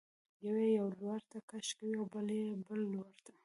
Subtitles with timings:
[0.45, 3.33] یو یې یو لورته کش کوي او بل یې بل لورته.